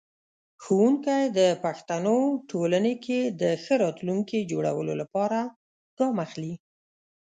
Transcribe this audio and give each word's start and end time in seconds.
ښوونکی 0.63 1.21
د 1.39 1.39
پښتنو 1.63 2.17
ټولنې 2.51 2.93
کې 3.05 3.19
د 3.41 3.43
ښه 3.63 3.73
راتلونکي 3.83 4.39
جوړولو 4.51 4.93
لپاره 5.01 5.39
ګام 5.97 6.15
اخلي. 6.25 6.53